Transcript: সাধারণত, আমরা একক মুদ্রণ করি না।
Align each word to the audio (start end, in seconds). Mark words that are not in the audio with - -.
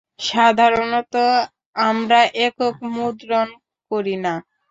সাধারণত, 0.25 1.15
আমরা 1.83 2.19
একক 2.45 2.75
মুদ্রণ 2.95 3.47
করি 3.91 4.15
না। 4.25 4.33